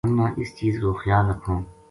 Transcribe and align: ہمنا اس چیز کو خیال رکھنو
ہمنا 0.05 0.25
اس 0.41 0.49
چیز 0.59 0.75
کو 0.81 0.89
خیال 1.01 1.23
رکھنو 1.31 1.57